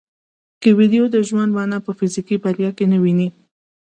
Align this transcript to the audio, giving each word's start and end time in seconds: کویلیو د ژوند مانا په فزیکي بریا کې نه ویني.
کویلیو 0.61 1.05
د 1.13 1.17
ژوند 1.27 1.51
مانا 1.57 1.77
په 1.85 1.91
فزیکي 1.97 2.35
بریا 2.43 2.69
کې 2.77 2.85
نه 2.91 2.97
ویني. 3.03 3.29